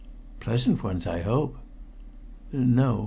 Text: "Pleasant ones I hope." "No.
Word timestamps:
"Pleasant 0.39 0.83
ones 0.83 1.05
I 1.05 1.21
hope." 1.21 1.59
"No. 2.51 2.97